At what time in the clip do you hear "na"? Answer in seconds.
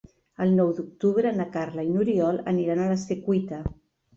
1.35-1.47